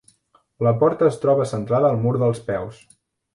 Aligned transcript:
La 0.67 0.71
porta 0.83 1.09
es 1.09 1.19
troba 1.25 1.45
centrada 1.51 1.91
al 1.93 2.01
mur 2.07 2.15
dels 2.25 2.43
peus. 2.49 2.81